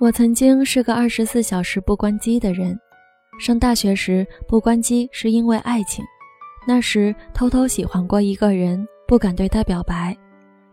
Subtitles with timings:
[0.00, 2.78] 我曾经是个二十四小时不关机的人。
[3.40, 6.04] 上大学时不关机是因为爱情，
[6.68, 10.16] 那时偷偷喜欢过一个人，不敢对他表白，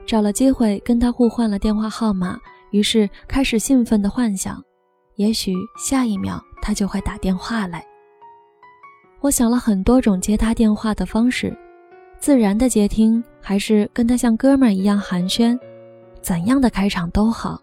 [0.05, 4.63] 找了机会跟他互换了电话号码，于是开始兴奋的幻想，
[5.15, 7.83] 也许下一秒他就会打电话来。
[9.21, 11.55] 我想了很多种接他电话的方式，
[12.19, 15.57] 自然的接听，还是跟他像哥们儿一样寒暄，
[16.21, 17.59] 怎样的开场都好。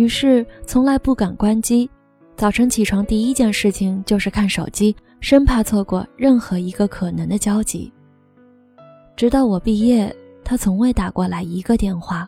[0.00, 1.90] 于是从来不敢关机，
[2.34, 7.92] 早晨起床第一件事情就是看手机，生怕错过任何一个可能的交集。
[9.14, 10.10] 直到我毕业，
[10.42, 12.26] 他从未打过来一个电话。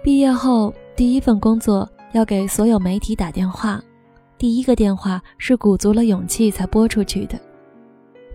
[0.00, 3.82] 毕业后第一份工作要给所有媒体打电话，
[4.38, 7.36] 第一个电话是鼓足了勇气才拨出去的，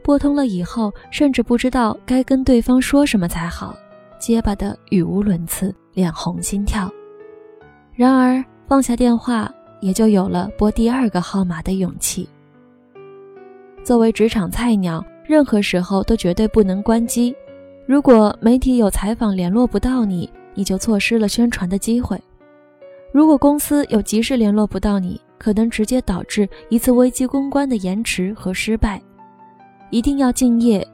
[0.04, 3.74] 拨通了以后，甚至不知道该跟对方说什么才好，
[4.20, 6.92] 结巴的语无伦次，脸红心跳。
[7.98, 12.30] 然而放下电话，也就有了拨第二个号码的勇气。
[13.84, 17.36] 作为职场菜鸟，任何时候都绝对不能关机。
[17.88, 22.16] 如果媒体有采访联络不到你，你就错失了宣传的机会；
[23.12, 29.02] 如果公司有急事联络不到你，可能直接导致一次危机公关的延迟和失败。
[29.90, 30.88] 一定要敬业。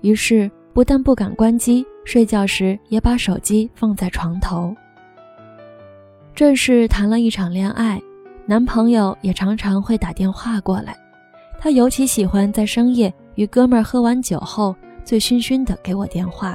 [0.00, 4.74] 于是不但不敢关机，睡觉时也把手机放在床头。
[6.36, 7.98] 正式谈了一场恋爱，
[8.44, 10.94] 男朋友也常常会打电话过来。
[11.58, 16.54] 他尤其喜欢在深夜与哥们儿喝完酒后，醉醺醺的给我电话：“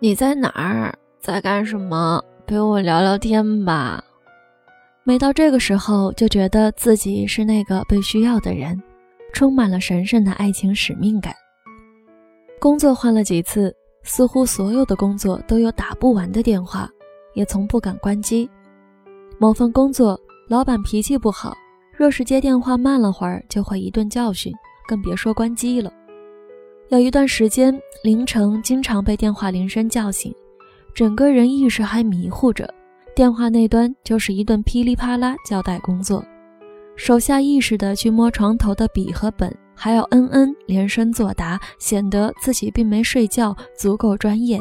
[0.00, 0.92] 你在哪儿？
[1.20, 2.20] 在干什么？
[2.48, 4.02] 陪我聊聊天吧。”
[5.06, 8.82] 每到这个时候，就觉得自己是那个被需要的人，
[9.32, 11.32] 充满了神圣的爱情使命感。
[12.58, 16.90] 工作换了几次，似乎所有的工作都有打不完的电话，
[17.34, 18.50] 也从不敢关机。
[19.42, 21.52] 某份工作，老板脾气不好，
[21.96, 24.52] 若是接电话慢了会儿，就会一顿教训，
[24.86, 25.92] 更别说关机了。
[26.90, 30.32] 有一段时间，凌晨经常被电话铃声叫醒，
[30.94, 32.72] 整个人意识还迷糊着，
[33.16, 36.24] 电话那端就是一顿噼里啪啦交代工作，
[36.94, 44.56] 手下意识的去摸床头的笔和本，还要嗯嗯连声作答，显得自己并没睡觉，足够专业。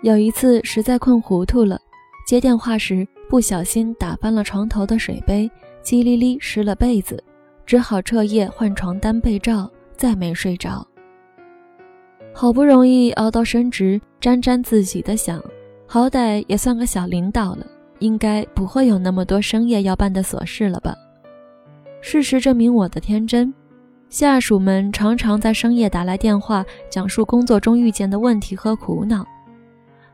[0.00, 1.78] 有一次实在困糊涂了，
[2.26, 3.06] 接电话时。
[3.28, 5.50] 不小心打翻了床头的水杯，
[5.82, 7.22] 叽哩哩湿了被子，
[7.66, 10.86] 只好彻夜换床单被罩，再没睡着。
[12.32, 15.42] 好不容易熬到升职，沾沾自喜的想，
[15.86, 17.66] 好歹也算个小领导了，
[17.98, 20.96] 应该不会有那么多深夜要办的琐事了吧？
[22.00, 23.52] 事实证明我的天真，
[24.08, 29.22] 下属们常常在深夜打来电话，讲述工作中遇见的问题和苦恼。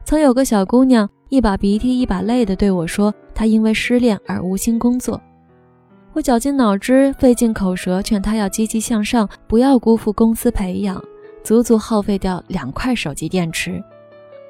[0.05, 1.09] 曾有个小姑娘。
[1.35, 5.21] 一把鼻涕一把泪的对我说：“他因为失恋而无心工作。”
[6.15, 11.03] 我绞尽脑汁，费尽口舌劝他要积极向上，不要辜负公司培养，
[11.43, 13.83] 足足耗费掉两块手机电池。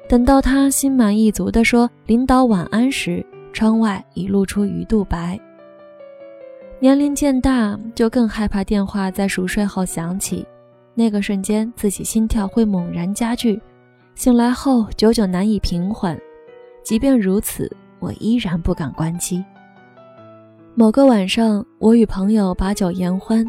[0.07, 5.39] 等到他心满意足地说“领导晚安”时，窗外已露出鱼肚白。
[6.79, 10.45] 年龄渐大，就更害怕电话在熟睡后响起，
[10.93, 13.59] 那个瞬间自己心跳会猛然加剧，
[14.13, 16.15] 醒来后久久难以平缓。
[16.85, 19.43] 即便如此，我依然不敢关机。
[20.75, 23.43] 某个晚上，我与朋友把酒言欢，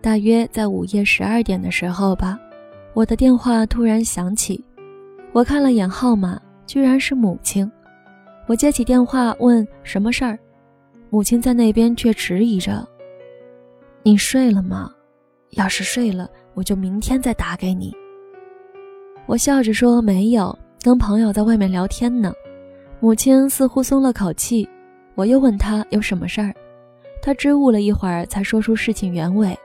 [0.00, 2.36] 大约在午夜十二点的时候吧，
[2.92, 4.62] 我的电话突然响起。
[5.32, 7.70] 我看了眼号码，居然是母亲。
[8.48, 10.36] 我接起电话问什么事儿，
[11.08, 12.84] 母亲在那边却迟疑着
[14.02, 14.90] ：“你睡了吗？
[15.50, 17.94] 要是睡了，我就明天再打给你。”
[19.26, 22.32] 我笑着说：“没有，跟朋友在外面聊天呢。”
[23.02, 24.68] 母亲似乎松了口气，
[25.16, 26.54] 我又问她有什么事儿，
[27.20, 29.58] 她支吾了一会儿，才说出事情原委。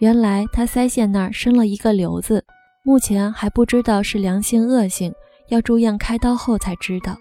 [0.00, 2.44] 原来她腮腺那儿生了一个瘤子，
[2.82, 5.10] 目前还不知道是良性恶性，
[5.48, 7.16] 要住院开刀后才知道。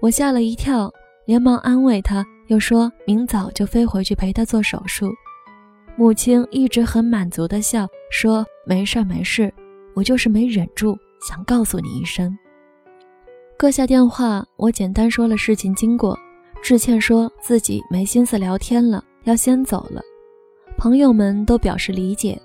[0.00, 0.90] 我吓了一跳，
[1.26, 5.12] 连忙安慰她，又说明早就飞回去陪她做手术。
[5.96, 9.52] 母亲一直很满足的笑，说没事没事，
[9.94, 10.96] 我就是没忍住
[11.28, 12.34] 想告诉你一声。
[13.60, 16.18] 搁下电话，我简单说了事情经过，
[16.62, 20.00] 致歉说自己没心思聊天了，要先走了。
[20.78, 22.40] 朋友们都表示理解，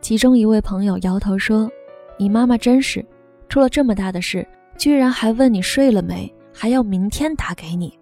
[0.00, 1.68] 其中一位朋友摇头说
[2.16, 3.04] ：“你妈妈真是，
[3.48, 4.46] 出了这么大的事，
[4.78, 7.92] 居然还问你睡了没，还要明天打给你。”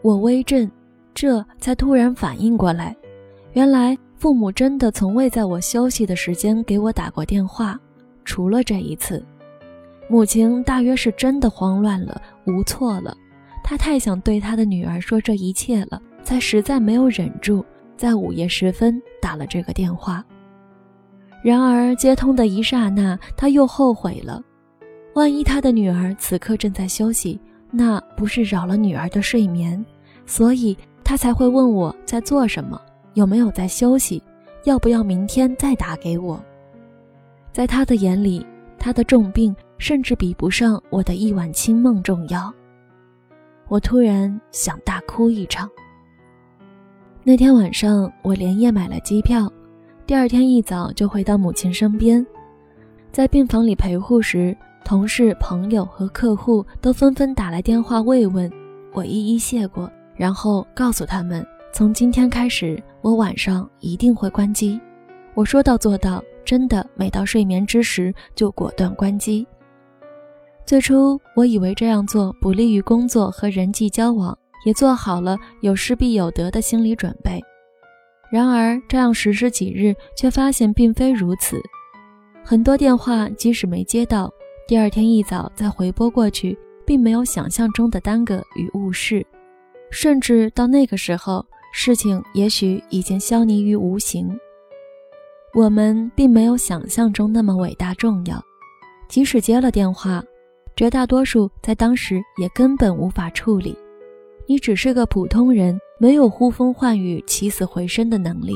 [0.00, 0.70] 我微震，
[1.12, 2.96] 这才突然反应过来，
[3.54, 7.76] 原来父母真的从未在我休息的时间给我打过电话，
[8.24, 9.20] 除了这一次。
[10.08, 13.14] 母亲大约是真的慌乱了，无措了，
[13.62, 17.64] 她太想对她的女儿说这一切了，才实在没有忍住，
[17.96, 20.24] 在午夜时分打了这个电话。
[21.42, 24.42] 然而接通的一刹那，他又后悔了。
[25.14, 27.38] 万一他的女儿此刻正在休息，
[27.70, 29.84] 那不是扰了女儿的睡眠？
[30.26, 32.80] 所以他才会问我在做什么，
[33.14, 34.22] 有没有在休息，
[34.64, 36.42] 要不要明天再打给我。
[37.52, 38.44] 在他的眼里，
[38.78, 42.52] 他的重病甚至比不上我的一晚清梦重要。
[43.68, 45.68] 我突然想大哭一场。
[47.22, 49.50] 那天晚上，我连夜买了机票。
[50.06, 52.26] 第二天一早就回到母亲身边，
[53.12, 58.50] 在病房里陪护时，同事、朋友和客户都纷纷打来电话慰问，
[58.94, 64.80] 我一一谢过，然后告诉他们，从今天开始，我晚上一定会关机。
[65.34, 69.46] 我说到做到，真的每到睡眠之时就果断关机。
[70.68, 77.42] 最初我以为这样做不利于工作和人际交往，也做好了有失必有得的心理准备。
[78.30, 81.58] 然而，这样实施几日，却发现并非如此。
[82.44, 84.30] 很多电话即使没接到，
[84.66, 86.54] 第二天一早再回拨过去，
[86.84, 89.26] 并没有想象中的耽搁与误事，
[89.90, 94.38] 甚至到那个时候，事情也许已经消弭于无形。
[95.54, 98.38] 我们并没有想象中那么伟大重要，
[99.08, 100.22] 即使接了电话，
[100.78, 103.76] 绝大多数在当时也根本无法处理。
[104.46, 105.76] 你只是个普通人。
[106.00, 108.54] 没有呼风唤雨、起死回生的能力，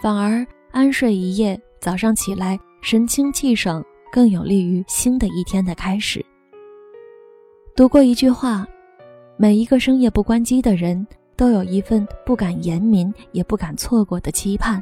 [0.00, 6.24] 反而安睡一夜，早上起来神清气爽，更有利于新的一天的开始。
[7.74, 8.64] 读过一句话：
[9.36, 11.04] 每一个深夜不关机的人，
[11.34, 14.80] 都有一份不敢言明、也不敢错过的期盼。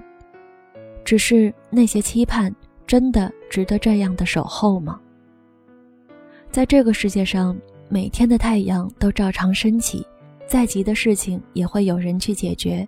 [1.03, 2.55] 只是那些期盼，
[2.87, 5.01] 真的值得这样的守候吗？
[6.51, 7.57] 在这个世界上，
[7.89, 10.05] 每天的太阳都照常升起。
[10.49, 12.87] 再急的事情也会有人去解决，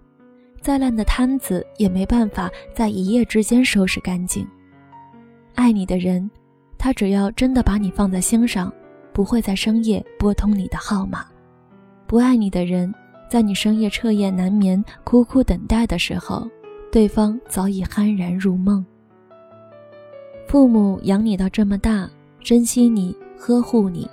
[0.60, 4.44] 再烂的摊子也没办法在一夜之间收拾干净。
[5.54, 6.28] 爱你的人，
[6.76, 8.72] 他只要真的把你放在心上，
[9.12, 11.20] 不会在深夜拨通你的号码；
[12.08, 12.92] 不爱你的人，
[13.30, 16.48] 在你深夜彻夜难眠、苦苦等待的时候，
[16.90, 18.84] 对方早已酣然入梦。
[20.48, 22.10] 父母养你到这么大，
[22.40, 24.08] 珍惜你，呵护你。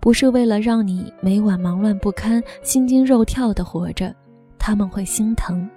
[0.00, 4.14] 不是为了让你每晚忙乱不堪、心惊肉跳的活着，
[4.58, 5.68] 他们会心疼。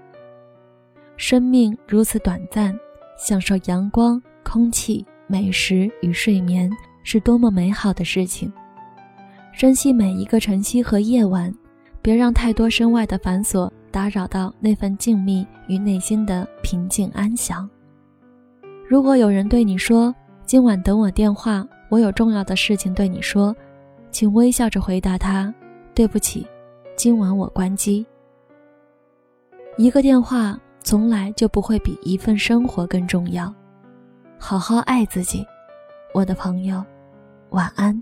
[1.17, 2.73] 生命如此短暂，
[3.17, 6.71] 享受阳光、空气、美食与睡眠
[7.03, 8.51] 是多么美好的事情。
[9.55, 11.53] 珍惜每一个晨曦和夜晚，
[12.01, 17.69] 别让太多身外的繁琐打扰到那份静谧与内心的平静安详。
[18.87, 20.13] 如果有人对你说
[20.47, 23.55] ：“今晚等我电话，我有重要的事情对你说。”
[24.11, 25.53] 请微笑着回答他
[25.93, 26.47] ：“对不起，
[26.95, 28.05] 今晚我关机。”
[29.75, 33.53] 一个电话从来就不会比一份生活更重要。
[34.39, 35.45] 好好爱自己，
[36.13, 36.81] 我的朋友，
[37.49, 38.01] 晚安。